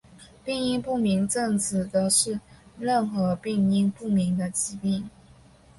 [0.43, 2.39] 病因不明症指的是
[2.79, 5.07] 任何病因不明的疾病。